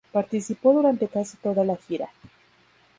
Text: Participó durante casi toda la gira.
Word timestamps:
Participó 0.11 0.73
durante 0.73 1.07
casi 1.07 1.37
toda 1.37 1.63
la 1.63 1.77
gira. 1.77 2.09